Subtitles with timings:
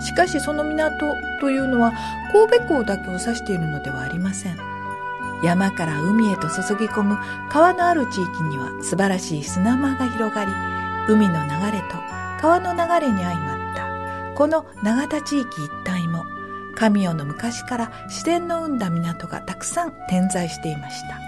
[0.00, 1.92] しかしその港というのは
[2.32, 4.76] 神戸港だけを指しているのではありません。
[5.42, 7.18] 山から海へと注ぎ込む
[7.50, 10.52] 川のある地域には素晴らしい砂間が広がり
[11.08, 11.96] 海の流れと
[12.40, 16.24] 川の流れに相まったこの永田地域一帯も
[16.74, 21.20] 神代の昔から自然の生んだ港がたくさん点在していました。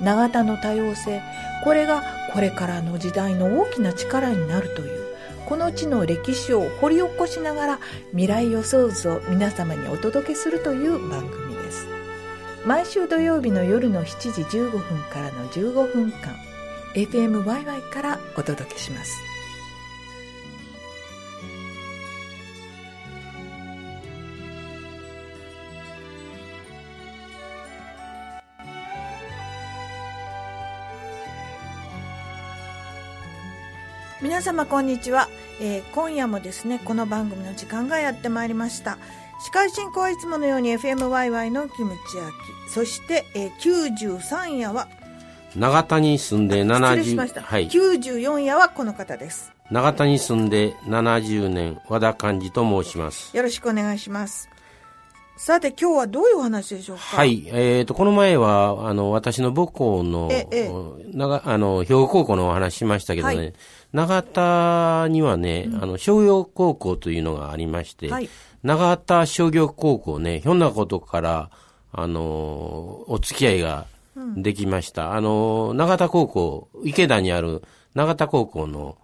[0.00, 1.22] 永田の多様性
[1.64, 5.05] これがこれからの時代の大きな力になるという
[5.46, 11.86] この地の歴史を掘り起こしながら未来予想図を皆様にお届けするという番組です。
[12.66, 16.34] 毎週土曜日の夜の7時15分からの15分間
[16.94, 19.35] FMYY からお届けします。
[34.22, 35.28] 皆様こんにちは、
[35.60, 38.98] えー今夜もですねこの番組の時間がやってまいりました。
[39.44, 44.88] 司会進行はいつものように FMYY のキムチ焼きそして、えー93夜は
[45.54, 47.68] 長田に住んで失礼し70、ました、はい。
[47.68, 49.52] 94夜はこの方です。
[49.70, 53.36] 長田に住んで70年、和田寛治と申します。
[53.36, 54.48] よろしくお願いします
[55.36, 57.02] さて今日はどういうお話でしょうか？
[57.02, 57.46] はい。
[57.48, 60.70] えっ、と、この前は、あの、私の母校の、ええ。
[61.12, 63.52] 長あの、兵庫高校のお話しましたけどね、はい。
[63.92, 68.30] 長田にはね、あの、商業高校というのがありまして、はい。
[68.62, 71.50] 長田商業高校ね、ひょんなことから、
[71.92, 73.86] あの、お付き合いが
[74.36, 75.12] できました。
[75.12, 77.62] あの、長田高校、池田にある
[77.94, 78.96] 長田高校の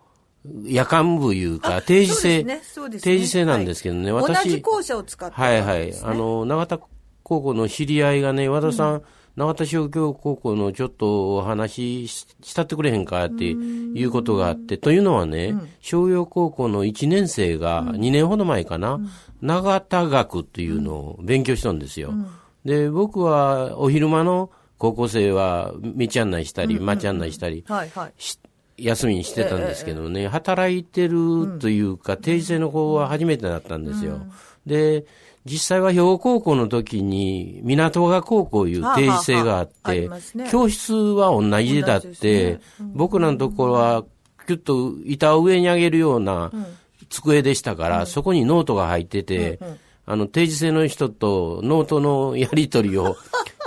[0.45, 2.61] 夜間部いうか、定時制、ね。
[2.65, 3.15] そうですね。
[3.15, 4.23] 定時制なんですけどね、はい。
[4.25, 5.95] 私、同じ校舎を使ってはいはい。
[6.03, 6.79] あの、長田
[7.23, 9.03] 高校の知り合いがね、和田さん、
[9.37, 19.01] 長田商業高校のちょっとお話ししたってくれへんかっていうことがあって、というのはね、商業高校の1年生が2年ほど前かな、
[19.41, 22.13] 長田学っていうのを勉強したんですよ。
[22.65, 28.13] で、僕はお昼間の高校生は道案内したり、街案内したり、はいはい。
[28.19, 28.39] し
[28.77, 34.21] 休みにしてたんですけどね、働いてるというか、定時制の子は初めてだったんですよ。
[34.67, 35.05] で、
[35.45, 40.09] 実際は兵庫高校の時に、湊川高校いう定時制があって
[40.51, 42.61] 教室は同じでだってね、
[42.95, 44.05] 僕らのところは、
[44.47, 46.51] キュッと板を上に上げるような
[47.09, 49.59] 机でしたから、そこにノートが入ってて、
[50.07, 53.17] あの、定時制の人とノートのやり取りを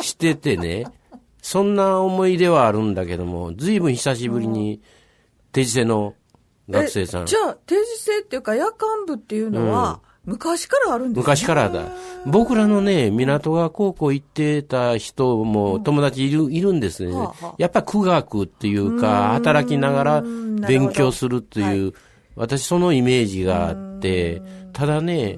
[0.01, 0.85] しててね、
[1.45, 4.81] そんな思い出はあるんだけども、ずいぶん久しぶりに
[5.51, 6.15] 定時制の
[6.67, 7.21] 学生さん。
[7.21, 7.25] え。
[7.27, 11.21] じゃあ定時制っていうか夜間部っていうのは、昔からあるんですね。
[11.21, 11.83] 昔からだ。
[12.25, 17.13] 僕らのね、港川高校行ってた人も友達いる、いるんですね。
[17.13, 17.55] はあはあ。
[17.59, 21.93] やっぱり苦学っていうか、働きながら勉強するっていう、
[22.35, 24.41] 私そのイメージがあって、
[24.73, 25.37] ただね、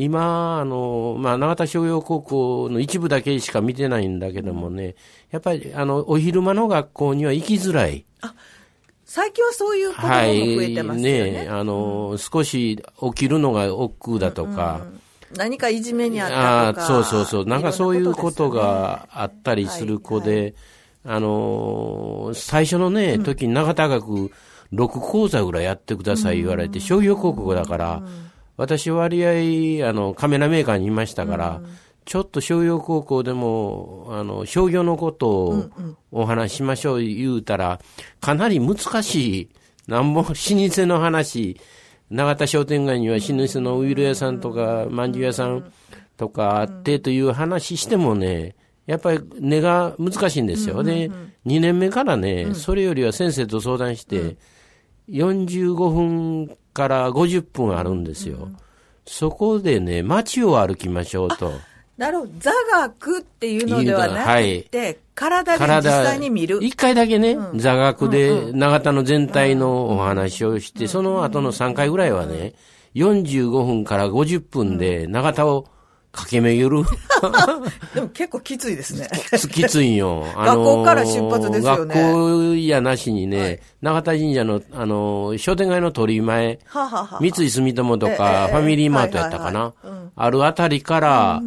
[0.00, 4.94] 今、あの、まあ、長田商業高校の一部だけしか見てないんだけどもね、
[5.32, 8.04] やっぱり、あの、お昼間の学校には行きづらい。
[9.04, 14.86] 最近はそういう子供も増えてますよね,、ね、あの、少し起きるのが億劫だとか、
[15.36, 16.84] 何かいじめにあっあたとか。
[16.84, 17.44] あそうそうそう。
[17.46, 20.54] なんかそういうことがあったりする子で、
[21.04, 24.30] あのー最初のね、時に長田学
[24.72, 28.02] 6講座ぐらいやってください言われて、商業高校だから、
[28.58, 31.62] 私割合、あの、カメラメーカーにいましたから、
[32.04, 35.70] ちょっと商業高校でも、あの、商業のことを
[36.10, 37.80] お話ししましょう言うたら、
[38.20, 39.48] かなり難しい、
[39.86, 40.34] なんぼ老舗
[40.86, 41.60] の話、
[42.10, 45.70] 永田商店街には老舗のウイル屋さんとか、まんじゅう屋さん
[46.16, 48.56] とかあってという話してもね、
[48.86, 50.82] やっぱり根が難しいんですよ。
[50.82, 51.10] で、
[51.46, 54.36] 2年目からね、それよりは先生と相談して、
[55.10, 58.48] 45分から50分あるんですよ。
[59.04, 61.52] そこでね、街を歩きましょうと。
[61.96, 62.32] なるほど。
[62.38, 66.60] 座学っていうのではなくて、体で実際に見る。
[66.62, 72.54] 一回だけね、座学で長田の全体のお話をして、その後の3回ぐらいはね、
[72.94, 75.66] 45分から50分で長田を
[76.18, 76.88] 駆け巡る。
[77.94, 79.08] でも結構きついですね。
[79.30, 80.24] きつきついんよ。
[80.36, 82.12] 学校から出発ですよね学
[82.50, 86.58] 校やなしにね、はい永田神社の、あのー商店街の鳥居前、
[87.20, 89.72] 三井住友とええか、ええファミリーマートやったかな。
[90.16, 91.42] あるあたりから、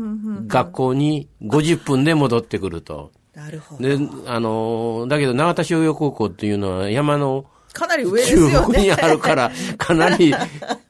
[0.48, 3.12] 学校に50分で戻ってくると。
[3.36, 3.84] なるほど。
[3.84, 3.98] で、
[4.28, 8.66] あのーだけど永田商業高校っていうのは山のかなり上です中よね。
[8.74, 10.34] 国にあるから、かなり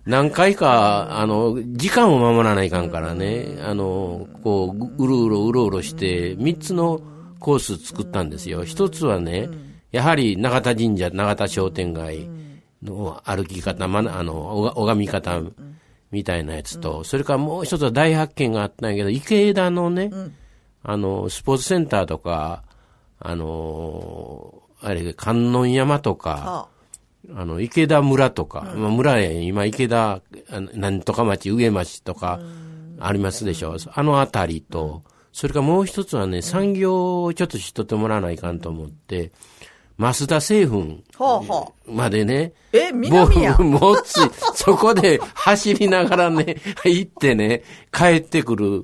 [0.06, 7.01] 何回か、あの、時間を守らないかんからね、あの、こう、うろうろうろうろして、三つの
[7.39, 8.63] コース作ったんですよ。
[8.63, 9.50] 一つはね、
[9.92, 12.30] やはり永田神社、永田商店街
[12.83, 15.42] の歩き方、まな、あの、おが拝み方
[16.12, 20.12] みたいなやつと、それからもう一つは大発見があったんやけど、池枝のね、
[20.83, 22.63] あの、スポーツセンターとか、
[23.19, 26.68] あの、あれ、観音山とか、は
[27.35, 32.39] あの、池田村とか、まあ村へ今池田、あなんとか町、上町とか、
[33.00, 33.77] ありますでしょう。
[33.94, 35.03] あのあたりと、
[35.33, 39.31] それからもう一つはね、産業をちょっと知っとってもらわないかんと思って、
[40.01, 41.03] 増田製粉。
[41.86, 43.56] までね、え、南や。
[43.59, 44.21] ももつい、
[44.56, 47.62] そこで走りながらね、行ってね、
[47.92, 48.81] 帰ってくる。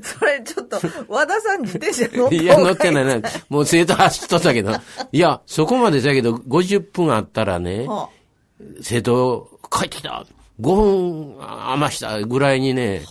[0.00, 0.78] それちょっと、
[1.08, 3.28] 和田さん自転車乗っていや、乗ってないな。
[3.48, 4.72] もう生徒走っとったけど。
[5.10, 8.08] いや、そこまでだけど、50分あったらね、は
[8.80, 10.24] 生徒、帰ってきた
[10.60, 13.02] !5 分余したぐらいにね、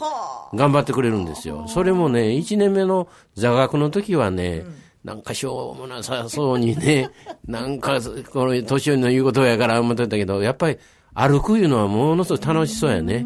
[0.53, 1.67] 頑張ってくれるんですよ。
[1.67, 4.63] それもね、1年目の座学の時はね、
[5.09, 7.09] なんかしょうもなさそうにね、
[7.47, 7.99] なんか、
[8.31, 10.77] この年寄りの言うことやから思ってたけど、やっぱり
[11.15, 13.25] 歩くいうのはものすごい楽しそうやね。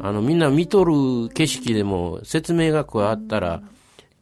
[0.00, 3.60] あの、みんな見とる景色でも説明が加わったら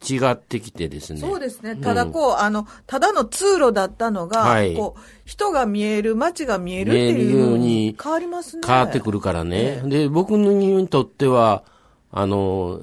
[0.05, 1.21] 違ってきてですね。
[1.21, 1.77] そうですね。
[1.77, 8.63] ただこう、あの、ただの通路だったのが、はいこう、人が見える、街が見えるっていうようにに変わりますね。
[8.67, 9.81] 変わってくるからね。
[9.85, 11.63] で、僕にとっては、
[12.11, 12.81] あの、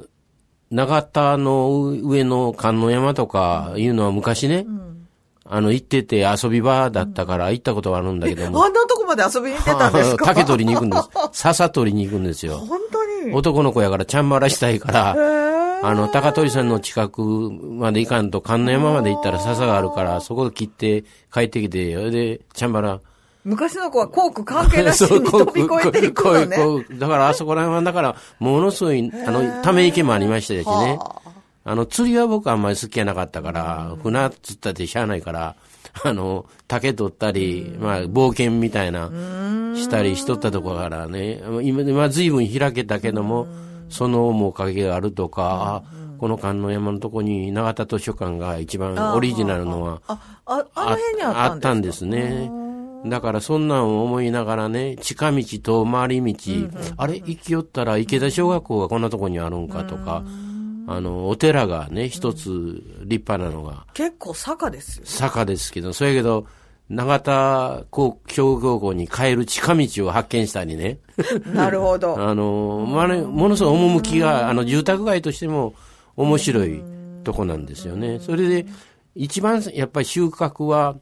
[0.70, 4.66] 長田の上の観音山とかいうのは昔ね、
[5.46, 10.24] あの、行ってて遊び場だったから行ったことはあるんだけども、あんなとこまで遊びに行ってたんですか？
[10.26, 11.08] 竹取りに行くんです。
[11.32, 12.56] 笹取りに行くんですよ。
[12.58, 13.32] 本当に？
[13.34, 15.10] 男の子やからちゃんばらしたいから、
[15.82, 23.00] あの、高取さんの近くまで行かんと、観音山まで行ったら笹があるから、そこ切って帰ってきて、それで、ちゃんばら、
[23.44, 26.86] 昔の子は校区関係なしに 飛び越えていくのね。
[26.98, 30.96] だからあそこら辺は、だから、ものすごい、あの、ため池もありましたしね。
[30.98, 31.20] は
[31.64, 31.74] あ。
[31.74, 35.56] の、釣りは僕あんまり好きじゃなかったから、船釣ったってしゃあないから、
[36.02, 39.10] あの、竹取ったり、まあ、冒険みたいな、
[39.76, 43.46] したりしとったとこからね、今、今随分開けたけども、
[43.90, 52.50] その面影があるとか、あこの観音山のとこに永田図書館が一番オリジナルのは、あ、あ、あの辺にあったんですね。
[53.04, 60.24] だからそんなんを思いながらね、近道と回り道、あれ、行きよったら池田小学校がこんなとこにあるんかとか、
[60.86, 65.02] あの、お寺がね、一つ立派なのが結構坂ですよ。
[65.06, 66.46] 坂ですけど、そやけど、
[66.90, 70.98] 永田高小高校に帰る近道を発見したりね。
[71.54, 72.16] なるほど。
[72.20, 75.74] あの、まあね、ものすごい趣が、あの、住宅街としても
[76.16, 76.82] 面白い
[77.22, 78.18] とこなんですよね。
[78.20, 78.66] それで、
[79.14, 80.96] 一番やっぱり収穫は、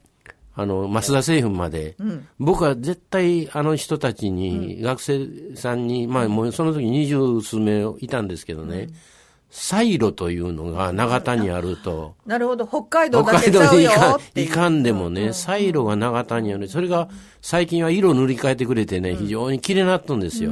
[0.55, 1.95] あの、増田製粉まで、
[2.39, 8.89] 僕は絶対あの人たちに、学生さんに、まあもうその時二十数名いたんですけどね、
[9.49, 12.67] サイロというのが長田にあると、 なるほど。
[12.67, 13.91] 北海道北だけちゃうよ
[14.35, 16.67] いかんでもね、サイロが長田にある。
[16.67, 17.07] それが
[17.41, 20.51] 最近は色塗り替えてくれてね、非常に綺麗になったんですよ。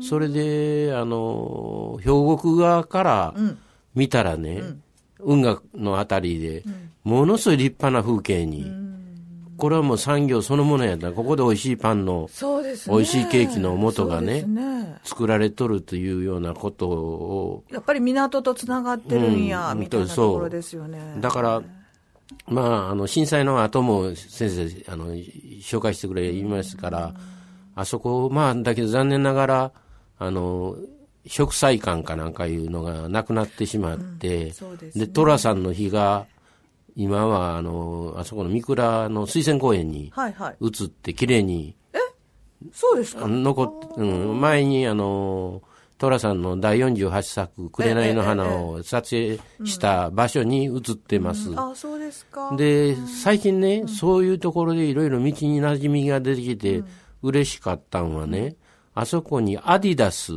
[0.00, 3.34] それで、あの、兵庫側から
[3.94, 4.62] 見たらね、
[5.20, 6.64] 運河のあたりで、
[7.04, 8.91] ものすごい立派な風景に、
[9.62, 11.12] これはもう産業そのものやった。
[11.12, 12.96] ここで美味しいパンのそうですね。
[12.96, 20.98] 美味しいケーキの元がねね作られとるというようなことを、やっぱり港とつながってるんや、うんみたいなところですよね。
[21.20, 21.62] だから、
[22.48, 27.14] まあ、あの、震災の後も先生、あの、紹介してくれ言いますから、
[27.76, 29.72] あそこ、まあ、だけど残念ながら、
[30.18, 30.74] あの、
[31.24, 36.26] 植栽館かなんかいうのがなくなってしまって、そうですねで、寅さんの日が、
[36.96, 40.56] 今は、あの、あそこの三倉の水仙公園にはいはい。
[40.60, 41.74] 移って、綺麗に
[42.72, 43.26] そうですか？
[43.26, 45.62] 残って、うん、前にあの、
[45.98, 51.52] 寅さんの第48作、紅の花を撮影した場所に移ってます。
[51.56, 52.54] あ、そうですか。
[52.56, 56.82] で、最近ね、そういうところでいろいろ道に馴染みが出てきて、
[57.22, 58.56] 嬉しかったんはね、
[58.94, 60.32] あそこにアディダス、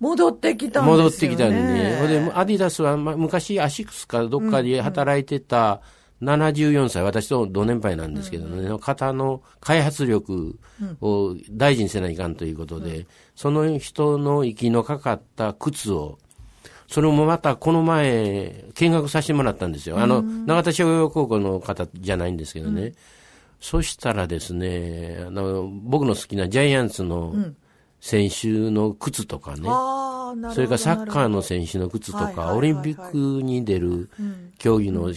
[0.00, 1.02] 戻ってきたんですよね。
[1.02, 1.96] 戻ってきたんでね。
[1.98, 5.80] ほんで、アディダスは、ま、昔アシックスかどっかで働いてた
[6.22, 10.58] 74歳、私と同年配なんですけどね、の方の開発力
[11.00, 16.18] を大事にせないかんということで、その人の息のかかった靴を
[16.88, 19.98] それもまたこの前、見学させてもらったんですよ。
[19.98, 22.82] あの、永田商業高校の方じゃないんですけどね。
[22.82, 22.94] うん、
[23.60, 27.34] そしたらですね、あの、僕の好きなジャイアンツの
[28.04, 34.10] 選手の靴とかね、うん、それからサッカーの選手の靴とか、オリンピックに出る
[34.58, 35.10] 競技の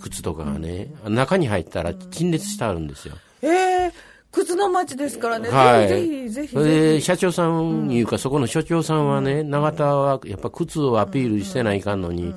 [0.00, 3.16] 靴とかがね、中に入ったら陳列してあるんですよ。
[3.42, 5.48] ええー靴の町ですからね。
[5.48, 5.88] はい。
[5.88, 7.02] ぜひ、ぜひ、ぜひ。
[7.02, 12.34] 社長さんいうか、うん、そこの所長さんはね、永田はやっぱ靴をアピールしてないかんのに、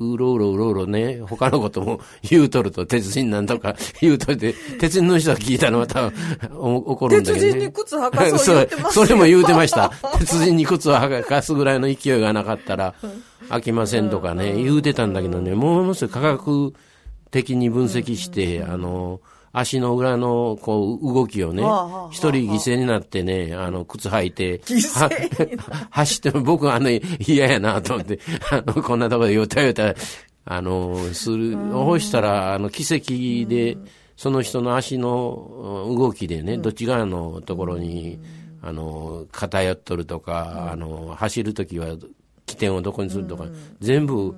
[0.00, 6.12] うろうろうろうろね、他のことも言うとると、鉄人なんとか 言うといて、鉄人の人が聞いたのは多分
[6.48, 7.52] 怒るんだけど、ね。
[7.52, 9.92] 鉄人に靴履かそう 言ってますそそれも言うてました。
[10.18, 12.94] 鉄人に靴を履かすぐらいの勢いがなかったら、
[13.50, 16.72] 飽きませんとかね、言うてたんだけどね、ものすごい科学
[17.30, 19.20] 的に分析して、あの、
[19.52, 21.62] 足の裏のこう動きをね、
[22.10, 24.60] 一人犠牲になってね、あの、靴履いて、
[25.90, 29.94] 走っても僕はあの、嫌やなと思って、 あの、こんなところでよたよた、
[30.44, 33.76] あの、する、ほしたら、あの、奇跡で、
[34.16, 38.20] その人の足の動きでね、どっち側のところに、
[38.62, 41.96] あの、偏っとるとか、あの、走るときは
[42.46, 43.46] 起点をどこにするとか、
[43.80, 44.34] 全部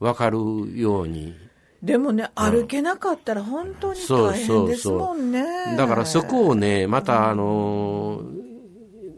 [0.00, 0.38] わかる
[0.74, 1.34] ように
[1.82, 5.42] でもね、歩けなかったら本当に大変ですもんね。
[5.42, 5.68] そうそう。
[5.68, 8.22] そうだからそこをね、またあの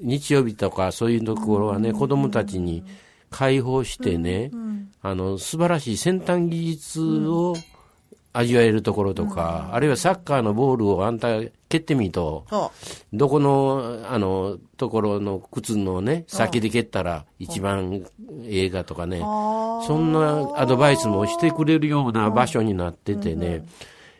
[0.00, 2.84] 日曜日とかそういうところはね、子供たちに
[3.30, 4.50] 開放してね、
[5.02, 7.54] あの、素晴らしい先端技術を、
[8.32, 12.46] 味わえるところとか、うん、あるいはサッカーのボールをあんた蹴ってみと、
[13.12, 18.04] どこの、あの、ところの靴のね、先で蹴ったら一番
[18.44, 23.66] 映画とかね、そんなアドバイスもしてくれるような場所になっててね、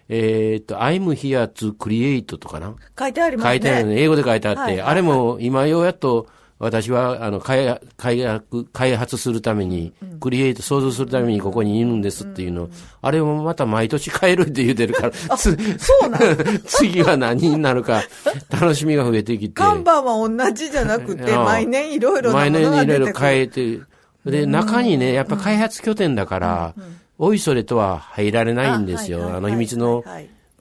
[0.09, 2.75] えっ、と、I'm here to create とかな。
[2.99, 3.50] 書いてありますね。
[3.50, 4.03] 書いてあるね。
[4.03, 6.27] 英語で書いてあって、あれも今ようやっと、
[6.59, 12.69] 私は、あの、開開開発するために、クリエイト、創造するためにここにいるんですっていうの、
[13.00, 16.19] あれもまた毎年変えるって言うてるから、そうな
[16.67, 18.03] 次は何になるか、
[18.50, 19.55] 楽しみが増えてきて。
[19.55, 23.81] 看板は同じじゃなくて、毎年いろいろ毎年いろいろ変えて、
[24.27, 26.75] で、中にね、やっぱ開発拠点だから、
[27.19, 29.33] おいそれとは入られないんですよ。
[29.35, 30.05] あの秘密の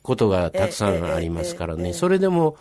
[0.04, 1.94] ことがたくさんありますからね。
[1.94, 2.56] それでも、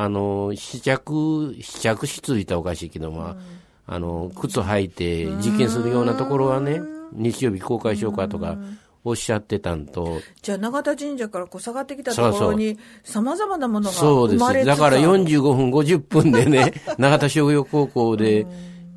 [0.00, 3.36] あの、試着、試着室言ったらおかしいけども、うん、
[3.84, 6.80] あの、靴履いて実験するようなところはね、
[7.12, 8.56] 日曜日公開しようかとか、
[9.02, 10.20] おっしゃってたんと。
[10.40, 14.66] じゃあ、永田神社からこう下がってきたところに、様々なものが生まれそうです。
[14.66, 18.46] だから45分、50分でね、永田商業高校で、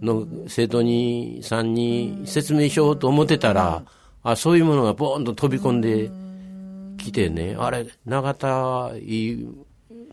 [0.03, 3.81] の生徒に、さんに説明しようと思ってたら、
[4.21, 6.11] あ、そういうものがボーンと飛び込んで
[6.97, 9.47] きてね、あれ、永田、いい、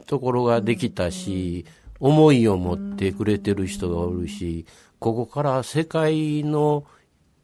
[0.09, 1.67] ところができたし、
[2.01, 4.65] 思いを持ってくれてる人がおるし、
[4.99, 6.85] ここから世界の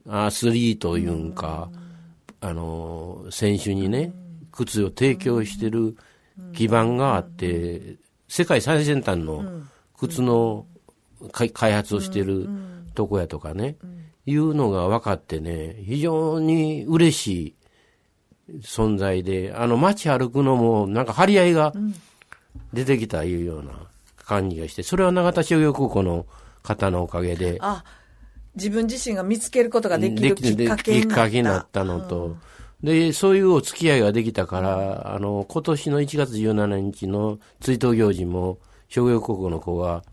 [0.08, 1.68] アスリートいうんか、
[2.40, 4.12] あの、選手にね、
[4.50, 5.96] 靴を提供してる
[6.54, 7.96] 基盤があって、
[8.28, 9.44] 世界最先端の
[9.98, 10.66] 靴の
[11.30, 12.48] 開発をしてる
[12.94, 13.76] とこやとかね、
[14.24, 17.26] いうのが分かってね、非常に嬉し
[18.48, 21.74] い存在で、あの街歩くのもなんか張り合いが
[22.72, 23.72] 出てきたいうような
[24.16, 26.26] 感じがして、それは永田商業高校の
[26.62, 27.58] 方のおかげで。
[27.60, 27.84] あ、
[28.54, 30.84] 自分自身が見つけることができるきっかけになった。
[30.84, 32.36] きっかけになったのと、うん、
[32.82, 38.58] で、そういうお付き合いができたから、あの、今年の1月17日の追悼行事も、
[38.88, 40.04] 商業高校の子が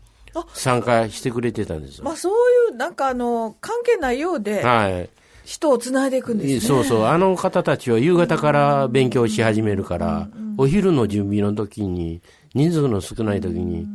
[0.54, 2.32] 参加してくれてたんですまあそう
[2.70, 5.08] いう、なんかあの、関係ないようで、はい。
[5.44, 6.60] 人をつないでいくんですね。
[6.60, 7.04] そうそう。
[7.04, 12.20] あの方たちは夕方から勉強し始めるから、お昼の準備の時に、
[12.54, 13.86] 人数の少ない時に、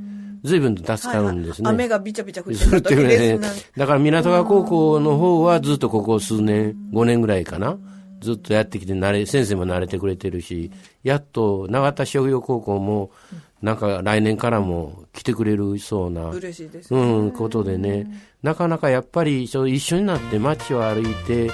[0.44, 1.68] 随分と助かるんですね。
[1.68, 3.64] はいはい、雨がびちゃびちゃ降ってる時ですね。
[3.76, 7.78] だから港川高校の方はずっとここ数年、5年ぐらいかな。
[8.20, 10.72] ずっとやってきて慣れ、先生も慣れてくれてるし、
[11.04, 13.12] やっと永田商業高校も、
[13.62, 18.08] なんか来年からも来てくれるそうな、嬉しいです、ね、うん、ことでね、
[18.44, 21.50] なかなかやっぱり一緒になって街を歩いて、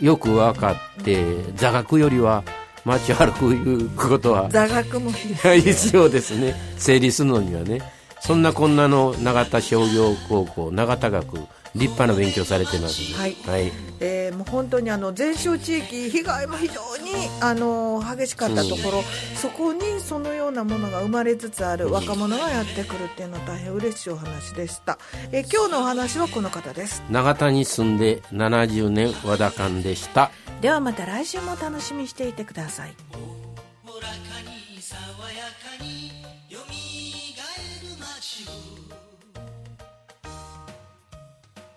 [0.00, 2.44] よく分かって、座学よりは
[2.84, 6.54] 街を歩くいうことは座学も 必要ですね。
[6.76, 7.80] 整理するのにはね。
[8.20, 11.38] そんなこんなの永田商業高校永田学
[11.74, 13.14] 立派な勉強されてます。
[13.14, 13.36] はい。
[13.46, 19.02] はい、えー、もう本当にあの全州地域被害も非常にあの激しかったところ、
[19.36, 24.98] そこにそのようなものが生まれつつある若者がやってくるっていうのは大変嬉しいお話でした。
[25.32, 27.02] えー、今日のお話はこの方です。
[27.10, 30.30] 永田に住んで70年和田館でした。
[30.60, 32.94] ではまた来週も楽しみにしていてください。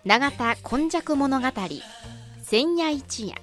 [0.06, 1.48] 永田今昔物語
[2.42, 3.36] 千夜一夜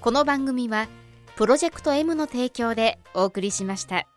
[0.00, 0.88] この番組は
[1.36, 4.08] プロジェクト M の提供でお送りしました。